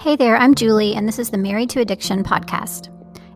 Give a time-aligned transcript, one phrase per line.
[0.00, 2.88] Hey there, I'm Julie, and this is the Married to Addiction podcast.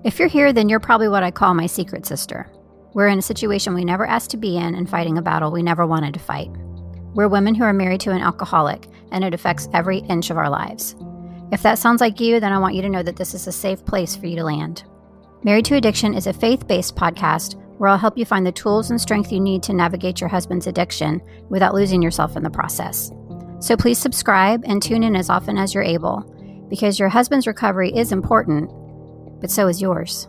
[0.04, 2.48] If you're here, then you're probably what I call my secret sister.
[2.94, 5.60] We're in a situation we never asked to be in and fighting a battle we
[5.60, 6.50] never wanted to fight.
[7.14, 10.48] We're women who are married to an alcoholic, and it affects every inch of our
[10.48, 10.94] lives.
[11.50, 13.52] If that sounds like you, then I want you to know that this is a
[13.52, 14.84] safe place for you to land.
[15.42, 18.88] Married to Addiction is a faith based podcast where I'll help you find the tools
[18.88, 23.10] and strength you need to navigate your husband's addiction without losing yourself in the process.
[23.58, 26.24] So please subscribe and tune in as often as you're able,
[26.72, 28.70] because your husband's recovery is important,
[29.42, 30.26] but so is yours.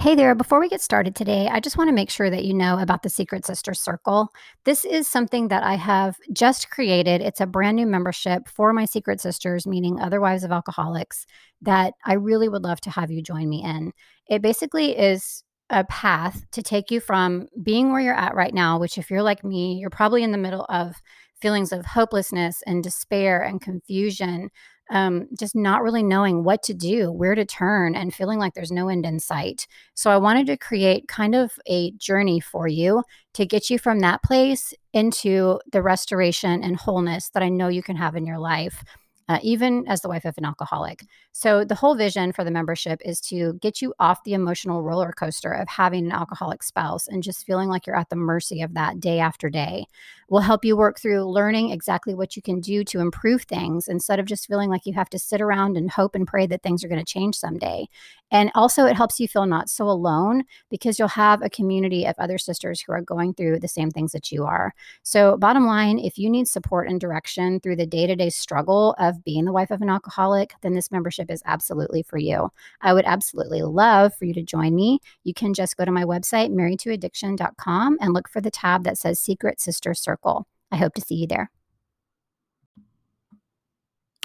[0.00, 2.54] Hey there, before we get started today, I just want to make sure that you
[2.54, 4.30] know about the Secret Sister Circle.
[4.64, 7.20] This is something that I have just created.
[7.20, 11.26] It's a brand new membership for my Secret Sisters, meaning other wives of alcoholics,
[11.60, 13.92] that I really would love to have you join me in.
[14.26, 18.78] It basically is a path to take you from being where you're at right now,
[18.78, 20.94] which, if you're like me, you're probably in the middle of
[21.40, 24.50] feelings of hopelessness and despair and confusion
[24.90, 28.72] um, just not really knowing what to do, where to turn, and feeling like there's
[28.72, 29.66] no end in sight.
[29.94, 33.02] So I wanted to create kind of a journey for you
[33.34, 37.82] to get you from that place into the restoration and wholeness that I know you
[37.82, 38.82] can have in your life
[39.28, 41.04] uh, even as the wife of an alcoholic.
[41.32, 45.12] So, the whole vision for the membership is to get you off the emotional roller
[45.12, 48.74] coaster of having an alcoholic spouse and just feeling like you're at the mercy of
[48.74, 49.86] that day after day.
[50.30, 54.18] We'll help you work through learning exactly what you can do to improve things instead
[54.18, 56.84] of just feeling like you have to sit around and hope and pray that things
[56.84, 57.88] are going to change someday.
[58.30, 62.14] And also, it helps you feel not so alone because you'll have a community of
[62.18, 64.74] other sisters who are going through the same things that you are.
[65.02, 68.94] So, bottom line, if you need support and direction through the day to day struggle
[68.98, 72.50] of being the wife of an alcoholic, then this membership is absolutely for you.
[72.80, 75.00] I would absolutely love for you to join me.
[75.24, 79.18] You can just go to my website, marriedtoaddiction.com, and look for the tab that says
[79.18, 80.46] Secret Sister Circle.
[80.70, 81.50] I hope to see you there.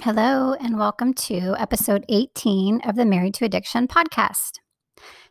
[0.02, 4.60] Hello, and welcome to episode 18 of the Married to Addiction podcast.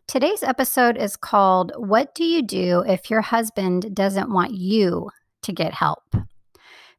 [0.07, 5.11] Today's episode is called What Do You Do If Your Husband Doesn't Want You
[5.43, 6.17] to Get Help?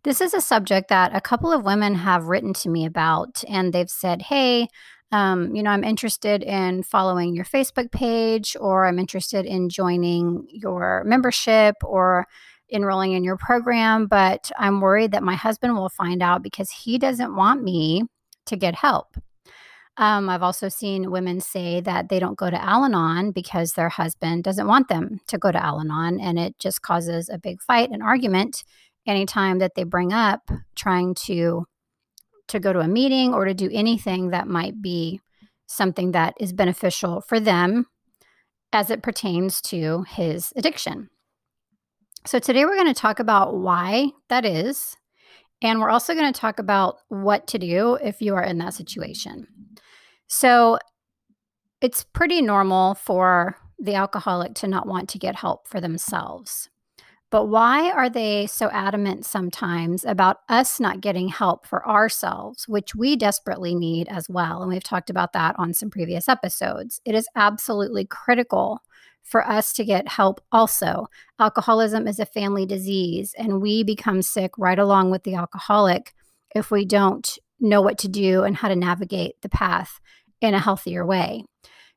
[0.03, 3.71] This is a subject that a couple of women have written to me about, and
[3.71, 4.67] they've said, Hey,
[5.13, 10.45] um, you know, I'm interested in following your Facebook page, or I'm interested in joining
[10.49, 12.27] your membership, or
[12.73, 16.97] enrolling in your program, but I'm worried that my husband will find out because he
[16.97, 18.03] doesn't want me
[18.47, 19.15] to get help.
[19.97, 23.89] Um, I've also seen women say that they don't go to Al Anon because their
[23.89, 27.61] husband doesn't want them to go to Al Anon, and it just causes a big
[27.61, 28.63] fight and argument
[29.05, 31.65] anytime that they bring up trying to
[32.47, 35.19] to go to a meeting or to do anything that might be
[35.67, 37.85] something that is beneficial for them
[38.73, 41.09] as it pertains to his addiction.
[42.25, 44.95] So, today we're going to talk about why that is.
[45.61, 48.73] And we're also going to talk about what to do if you are in that
[48.73, 49.47] situation.
[50.27, 50.79] So,
[51.81, 56.69] it's pretty normal for the alcoholic to not want to get help for themselves.
[57.33, 62.93] But why are they so adamant sometimes about us not getting help for ourselves, which
[62.93, 64.61] we desperately need as well?
[64.61, 67.01] And we've talked about that on some previous episodes.
[67.05, 68.83] It is absolutely critical
[69.23, 71.07] for us to get help also.
[71.39, 76.13] Alcoholism is a family disease, and we become sick right along with the alcoholic
[76.53, 79.99] if we don't know what to do and how to navigate the path
[80.39, 81.45] in a healthier way.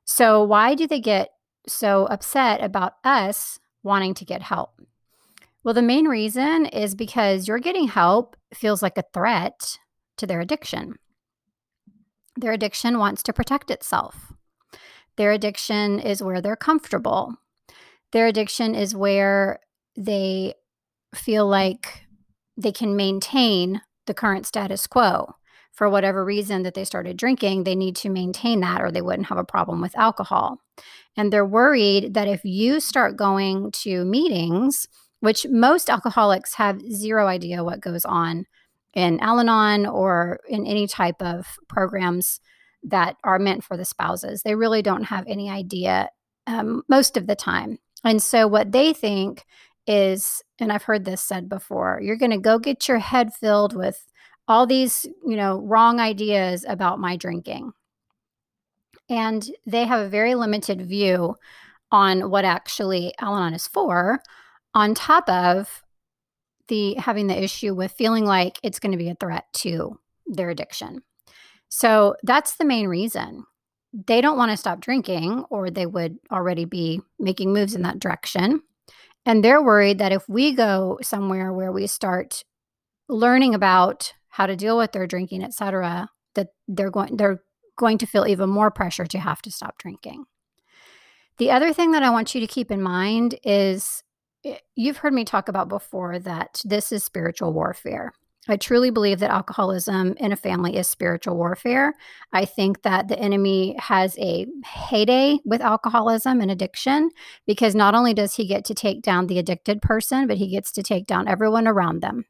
[0.07, 1.29] So, why do they get
[1.69, 4.81] so upset about us wanting to get help?
[5.67, 9.79] Well, the main reason is because you're getting help feels like a threat
[10.17, 10.95] to their addiction.
[12.37, 14.33] Their addiction wants to protect itself.
[15.17, 17.35] Their addiction is where they're comfortable.
[18.13, 19.59] Their addiction is where
[19.97, 20.55] they
[21.17, 22.07] feel like
[22.57, 25.35] they can maintain the current status quo.
[25.73, 29.27] For whatever reason that they started drinking, they need to maintain that or they wouldn't
[29.27, 30.61] have a problem with alcohol.
[31.17, 34.87] And they're worried that if you start going to meetings,
[35.27, 38.47] which most alcoholics have zero idea what goes on
[38.95, 42.39] in Al Anon or in any type of programs
[42.85, 44.43] that are meant for the spouses.
[44.45, 46.11] They really don't have any idea
[46.47, 47.79] um, most of the time.
[48.05, 49.45] And so, what they think
[49.89, 53.75] is, and I've heard this said before, you're going to go get your head filled
[53.75, 54.07] with
[54.47, 57.73] all these, you know, wrong ideas about my drinking.
[59.09, 61.35] And they have a very limited view
[61.91, 64.23] on what actually Al Anon is for,
[64.77, 65.83] on top of
[66.69, 70.51] the having the issue with feeling like it's going to be a threat to their
[70.51, 71.03] addiction.
[71.69, 73.45] So that's the main reason.
[74.07, 77.99] They don't want to stop drinking, or they would already be making moves in that
[78.01, 78.63] direction.
[79.27, 82.45] and they're worried that if we go somewhere where we start
[83.09, 87.43] learning about how to deal with their drinking, etc., that they're going they're
[87.77, 90.25] going to feel even more pressure to have to stop drinking.
[91.39, 94.03] The other thing that I want you to keep in mind is
[94.47, 98.13] Eh, you've heard me talk about before that this is spiritual warfare.
[98.49, 101.95] I truly believe that alcoholism in a family is spiritual warfare.
[102.33, 107.11] I think that the enemy has a heyday with alcoholism and addiction
[107.45, 110.71] because not only does he get to take down the addicted person, but he gets
[110.73, 112.25] to take down everyone around them.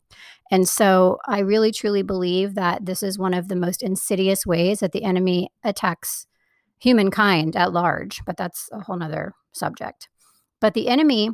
[0.50, 4.80] And so I really truly believe that this is one of the most insidious ways
[4.80, 6.26] that the enemy attacks
[6.78, 10.08] humankind at large, but that's a whole nother subject.
[10.60, 11.30] But the enemy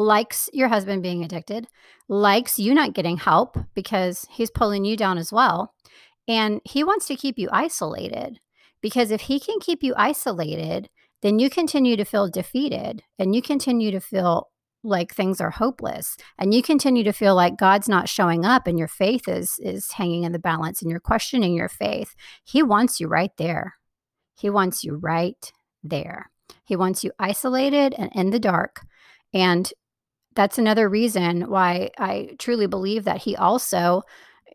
[0.00, 1.68] likes your husband being addicted,
[2.08, 5.74] likes you not getting help because he's pulling you down as well.
[6.26, 8.40] And he wants to keep you isolated
[8.80, 10.88] because if he can keep you isolated,
[11.20, 14.48] then you continue to feel defeated and you continue to feel
[14.82, 18.78] like things are hopeless and you continue to feel like God's not showing up and
[18.78, 22.14] your faith is is hanging in the balance and you're questioning your faith.
[22.44, 23.74] He wants you right there.
[24.34, 26.30] He wants you right there.
[26.64, 28.80] He wants you isolated and in the dark.
[29.34, 29.70] And
[30.40, 34.00] that's another reason why I truly believe that he also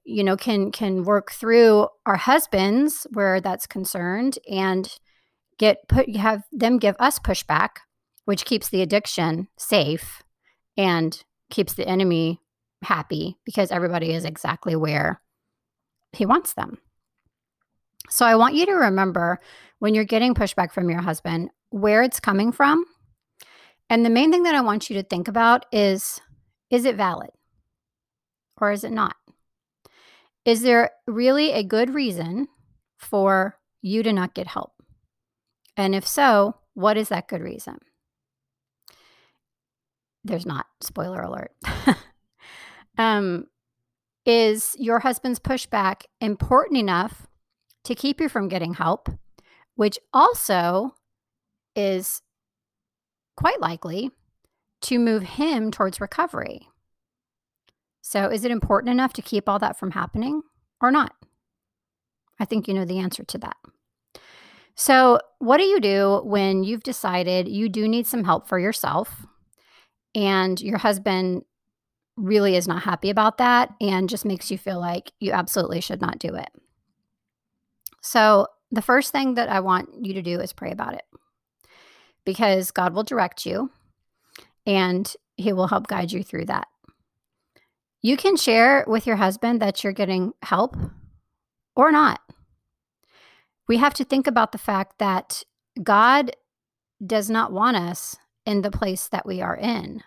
[0.04, 4.98] you know can can work through our husbands where that's concerned and
[5.60, 7.82] get put have them give us pushback
[8.24, 10.24] which keeps the addiction safe
[10.76, 12.42] and keeps the enemy
[12.82, 15.22] happy because everybody is exactly where
[16.14, 16.80] he wants them.
[18.10, 19.40] So i want you to remember
[19.78, 22.86] when you're getting pushback from your husband where it's coming from
[23.90, 26.22] and the main thing that I want you to think about is
[26.70, 27.30] is it valid
[28.60, 29.16] or is it not?
[30.46, 32.48] Is there really a good reason
[32.98, 34.74] for you to not get help?
[35.78, 37.80] And if so, what is that good reason?
[40.24, 41.52] There's not, spoiler alert.
[42.98, 43.46] um,
[44.26, 47.28] is your husband's pushback important enough
[47.84, 49.10] to keep you from getting help,
[49.76, 50.96] which also
[51.76, 52.22] is
[53.36, 54.12] quite likely
[54.82, 56.68] to move him towards recovery.
[58.02, 60.44] So, is it important enough to keep all that from happening
[60.80, 61.14] or not?
[62.40, 63.58] I think you know the answer to that.
[64.76, 69.26] So, what do you do when you've decided you do need some help for yourself
[70.14, 71.44] and your husband
[72.18, 76.02] really is not happy about that and just makes you feel like you absolutely should
[76.02, 76.50] not do it?
[78.02, 81.06] So, the first thing that I want you to do is pray about it
[82.26, 83.72] because God will direct you
[84.66, 86.68] and He will help guide you through that.
[88.02, 90.76] You can share with your husband that you're getting help
[91.76, 92.22] or not.
[93.68, 95.44] We have to think about the fact that
[95.82, 96.36] God
[97.04, 100.04] does not want us in the place that we are in.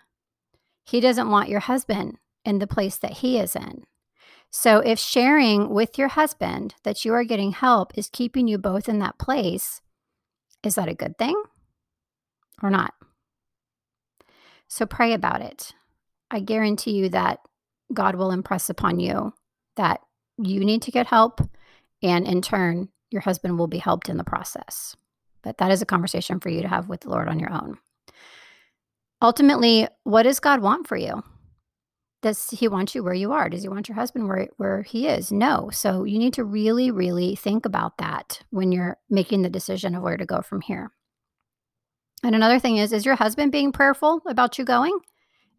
[0.85, 3.83] He doesn't want your husband in the place that he is in.
[4.49, 8.89] So, if sharing with your husband that you are getting help is keeping you both
[8.89, 9.81] in that place,
[10.63, 11.35] is that a good thing?
[12.61, 12.93] Or not.
[14.67, 15.73] So pray about it.
[16.31, 17.39] I guarantee you that
[17.93, 19.33] God will impress upon you
[19.75, 20.01] that
[20.37, 21.41] you need to get help.
[22.03, 24.95] And in turn, your husband will be helped in the process.
[25.41, 27.77] But that is a conversation for you to have with the Lord on your own.
[29.21, 31.23] Ultimately, what does God want for you?
[32.21, 33.49] Does he want you where you are?
[33.49, 35.31] Does he want your husband where, where he is?
[35.31, 35.69] No.
[35.71, 40.03] So you need to really, really think about that when you're making the decision of
[40.03, 40.91] where to go from here.
[42.23, 44.97] And another thing is, is your husband being prayerful about you going?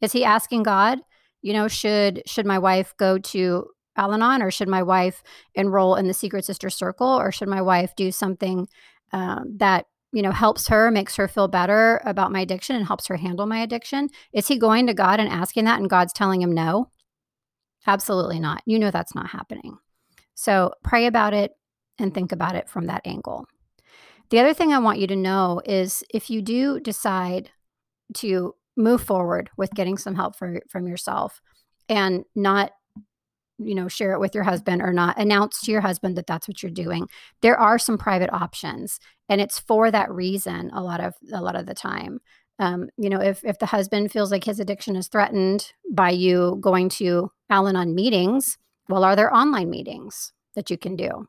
[0.00, 0.98] Is he asking God,
[1.42, 5.22] you know, should should my wife go to Al-Anon or should my wife
[5.54, 8.68] enroll in the Secret Sister Circle or should my wife do something
[9.12, 13.06] um, that you know helps her, makes her feel better about my addiction and helps
[13.06, 14.08] her handle my addiction?
[14.32, 16.90] Is he going to God and asking that, and God's telling him no?
[17.86, 18.62] Absolutely not.
[18.66, 19.78] You know that's not happening.
[20.34, 21.52] So pray about it
[21.98, 23.46] and think about it from that angle.
[24.30, 27.50] The other thing I want you to know is if you do decide
[28.14, 31.40] to move forward with getting some help for, from yourself
[31.88, 32.70] and not
[33.58, 36.48] you know share it with your husband or not announce to your husband that that's
[36.48, 37.06] what you're doing
[37.42, 41.56] there are some private options and it's for that reason a lot of a lot
[41.56, 42.20] of the time.
[42.58, 46.58] Um, you know if if the husband feels like his addiction is threatened by you
[46.60, 48.56] going to al-anon meetings
[48.88, 51.26] well are there online meetings that you can do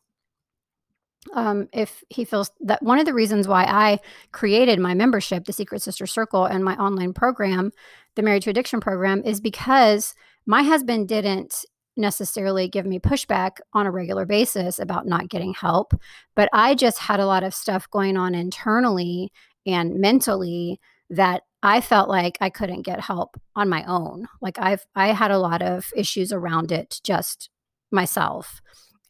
[1.33, 3.99] um, if he feels that one of the reasons why I
[4.31, 7.71] created my membership, the Secret Sister Circle, and my online program,
[8.15, 11.65] the Married to Addiction program, is because my husband didn't
[11.97, 15.93] necessarily give me pushback on a regular basis about not getting help,
[16.35, 19.31] but I just had a lot of stuff going on internally
[19.65, 24.27] and mentally that I felt like I couldn't get help on my own.
[24.41, 27.49] Like I've I had a lot of issues around it just
[27.91, 28.61] myself.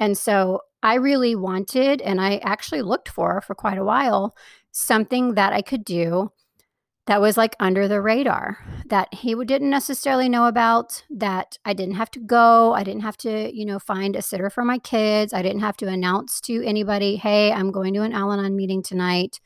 [0.02, 4.36] And so I really wanted and I actually looked for for quite a while
[4.72, 6.32] something that I could do
[7.08, 11.96] that was like under the radar that he didn't necessarily know about that i didn't
[11.96, 15.34] have to go i didn't have to you know find a sitter for my kids
[15.34, 19.40] i didn't have to announce to anybody hey i'm going to an al-anon meeting tonight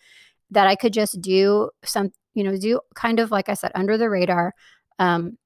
[0.52, 3.98] that i could just do some you know do kind of like i said under
[3.98, 4.54] the radar
[5.00, 5.38] um,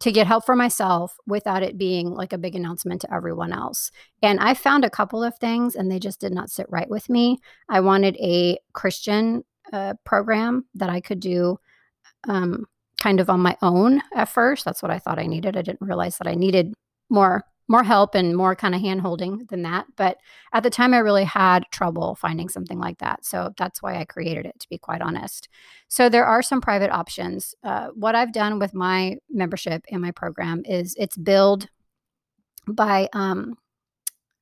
[0.00, 3.90] to get help for myself without it being like a big announcement to everyone else.
[4.22, 7.08] And I found a couple of things and they just did not sit right with
[7.08, 7.38] me.
[7.68, 11.58] I wanted a Christian uh, program that I could do
[12.28, 12.66] um,
[13.00, 14.64] kind of on my own at first.
[14.64, 15.56] That's what I thought I needed.
[15.56, 16.74] I didn't realize that I needed
[17.08, 19.86] more more help and more kind of hand holding than that.
[19.96, 20.18] But
[20.52, 23.24] at the time, I really had trouble finding something like that.
[23.24, 25.48] So that's why I created it, to be quite honest.
[25.88, 27.54] So there are some private options.
[27.62, 31.68] Uh, what I've done with my membership and my program is it's billed
[32.68, 33.56] by um,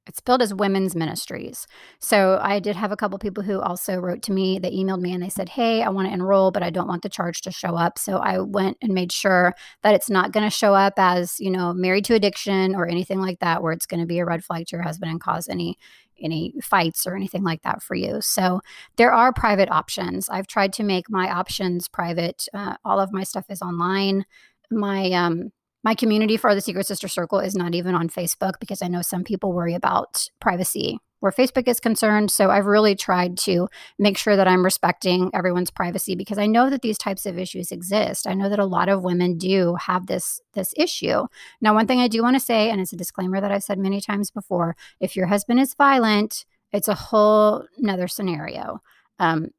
[0.07, 1.67] it's billed as women's ministries.
[2.01, 4.59] So I did have a couple people who also wrote to me.
[4.59, 7.03] They emailed me and they said, Hey, I want to enroll, but I don't want
[7.03, 7.99] the charge to show up.
[7.99, 11.51] So I went and made sure that it's not going to show up as, you
[11.51, 14.45] know, married to addiction or anything like that, where it's going to be a red
[14.45, 15.79] flag to your husband and cause any
[16.21, 18.21] any fights or anything like that for you.
[18.21, 18.61] So
[18.97, 20.29] there are private options.
[20.29, 22.47] I've tried to make my options private.
[22.55, 24.25] Uh, all of my stuff is online.
[24.71, 25.51] My um,
[25.85, 29.03] my community for the Secret Sister Circle is not even on Facebook because I know
[29.03, 32.33] some people worry about privacy where Facebook is concerned.
[32.33, 36.69] So I've really tried to make sure that I'm respecting everyone's privacy because I know
[36.69, 38.27] that these types of issues exist.
[38.27, 41.27] I know that a lot of women do have this this issue.
[41.61, 43.79] Now, one thing I do want to say, and it's a disclaimer that I've said
[43.79, 48.81] many times before, if your husband is violent, it's a whole nother scenario.
[49.21, 49.51] Um,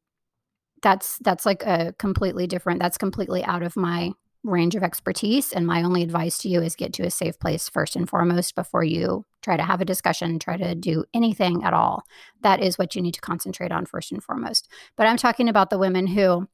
[0.81, 2.81] that's that's like a completely different.
[2.81, 4.11] That's completely out of my
[4.43, 5.51] range of expertise.
[5.51, 8.55] And my only advice to you is get to a safe place first and foremost
[8.55, 12.03] before you try to have a discussion, try to do anything at all.
[12.41, 14.69] That is what you need to concentrate on first and foremost.
[14.95, 16.47] But I'm talking about the women who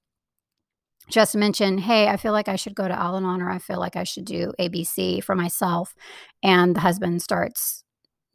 [1.09, 3.79] just mention, hey, I feel like I should go to Al Anon or I feel
[3.79, 5.95] like I should do ABC for myself.
[6.43, 7.83] And the husband starts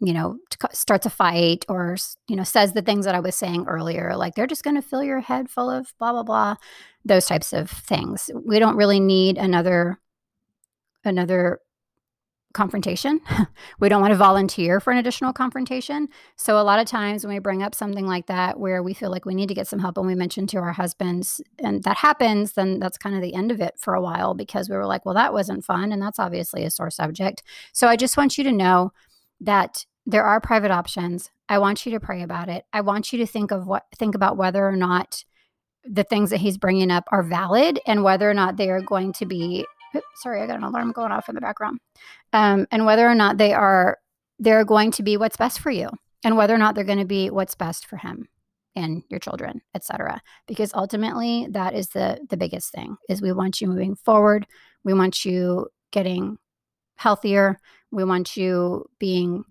[0.04, 0.37] you know
[0.73, 1.96] starts a fight or
[2.28, 4.82] you know says the things that i was saying earlier like they're just going to
[4.82, 6.56] fill your head full of blah blah blah
[7.04, 8.30] those types of things.
[8.34, 9.99] We don't really need another
[11.04, 11.61] another
[12.54, 13.20] confrontation.
[13.80, 16.08] We don't want to volunteer for an additional confrontation.
[16.37, 19.11] So a lot of times when we bring up something like that where we feel
[19.11, 21.96] like we need to get some help and we mention to our husbands and that
[21.96, 24.87] happens then that's kind of the end of it for a while because we were
[24.87, 27.42] like well that wasn't fun and that's obviously a sore subject.
[27.73, 28.92] So i just want you to know
[29.40, 31.30] that there are private options.
[31.49, 32.64] I want you to pray about it.
[32.73, 35.25] I want you to think of what think about whether or not
[35.84, 39.12] the things that he's bringing up are valid and whether or not they are going
[39.14, 41.78] to be oops, sorry, I got an alarm going off in the background.
[42.32, 43.99] Um, and whether or not they are
[44.38, 45.88] they're going to be what's best for you
[46.25, 48.26] and whether or not they're going to be what's best for him
[48.75, 50.20] and your children, etc.
[50.49, 54.46] Because ultimately that is the the biggest thing is we want you moving forward.
[54.84, 56.38] We want you getting
[56.96, 57.61] healthier.
[57.90, 59.44] We want you being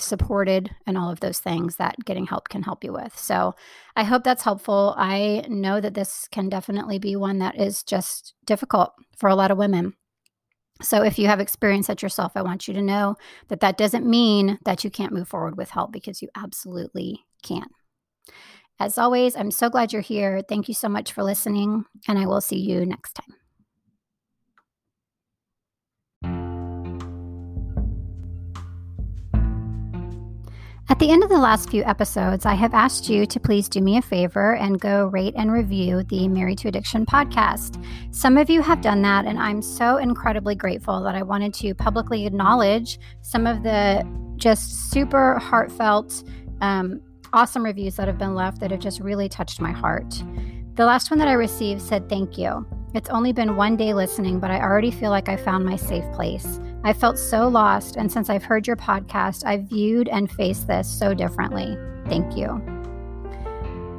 [0.00, 3.16] supported and all of those things that getting help can help you with.
[3.18, 3.54] So
[3.96, 4.94] I hope that's helpful.
[4.96, 9.50] I know that this can definitely be one that is just difficult for a lot
[9.50, 9.94] of women.
[10.80, 13.16] So if you have experienced that yourself, I want you to know
[13.48, 17.66] that that doesn't mean that you can't move forward with help because you absolutely can.
[18.78, 20.40] As always, I'm so glad you're here.
[20.48, 23.47] Thank you so much for listening, and I will see you next time.
[30.90, 33.82] At the end of the last few episodes, I have asked you to please do
[33.82, 37.84] me a favor and go rate and review the Married to Addiction podcast.
[38.10, 41.74] Some of you have done that, and I'm so incredibly grateful that I wanted to
[41.74, 44.02] publicly acknowledge some of the
[44.36, 46.24] just super heartfelt,
[46.62, 47.02] um,
[47.34, 50.22] awesome reviews that have been left that have just really touched my heart.
[50.76, 52.66] The last one that I received said, Thank you.
[52.94, 56.10] It's only been one day listening, but I already feel like I found my safe
[56.12, 56.58] place.
[56.84, 60.88] I felt so lost, and since I've heard your podcast, I've viewed and faced this
[60.88, 61.76] so differently.
[62.06, 62.62] Thank you.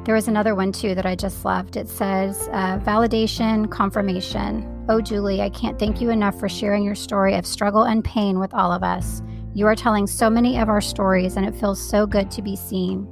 [0.04, 1.76] There was another one too that I just loved.
[1.76, 4.66] It says, uh, validation, confirmation.
[4.88, 8.38] Oh, Julie, I can't thank you enough for sharing your story of struggle and pain
[8.38, 9.22] with all of us.
[9.54, 12.56] You are telling so many of our stories, and it feels so good to be
[12.56, 13.06] seen.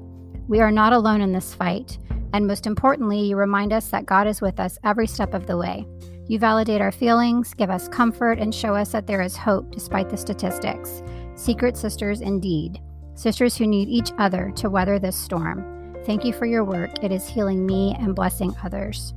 [0.49, 1.99] We are not alone in this fight.
[2.33, 5.57] And most importantly, you remind us that God is with us every step of the
[5.57, 5.87] way.
[6.29, 10.11] You validate our feelings, give us comfort, and show us that there is hope despite
[10.11, 11.03] the statistics.
[11.35, 12.81] Secret sisters indeed.
[13.15, 15.97] Sisters who need each other to weather this storm.
[16.05, 17.03] Thank you for your work.
[17.03, 19.15] It is healing me and blessing others.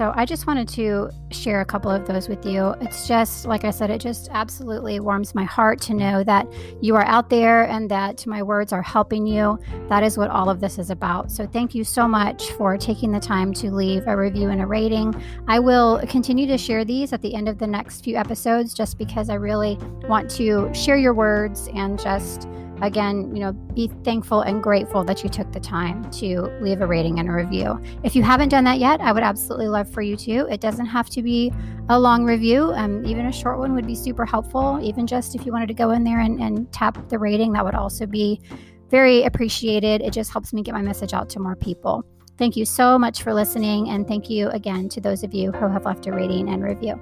[0.00, 2.70] So I just wanted to share a couple of those with you.
[2.80, 6.96] It's just, like I said, it just absolutely warms my heart to know that you
[6.96, 9.58] are out there and that my words are helping you.
[9.90, 11.30] That is what all of this is about.
[11.30, 14.66] So thank you so much for taking the time to leave a review and a
[14.66, 15.22] rating.
[15.48, 18.96] I will continue to share these at the end of the next few episodes just
[18.96, 19.76] because I really
[20.08, 22.48] want to share your words and just
[22.82, 26.86] again, you know, be thankful and grateful that you took the time to leave a
[26.86, 27.80] rating and a review.
[28.02, 30.46] If you haven't done that yet, I would absolutely love for you to.
[30.50, 31.52] It doesn't have to be
[31.88, 32.72] a long review.
[32.72, 34.80] Um, even a short one would be super helpful.
[34.82, 37.64] Even just if you wanted to go in there and, and tap the rating, that
[37.64, 38.40] would also be
[38.90, 40.02] very appreciated.
[40.02, 42.04] It just helps me get my message out to more people.
[42.38, 43.90] Thank you so much for listening.
[43.90, 46.98] And thank you again to those of you who have left a rating and review.